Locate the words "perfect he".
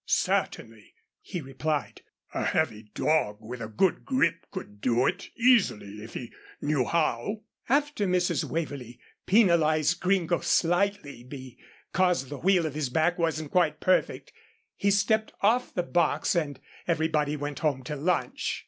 13.79-14.89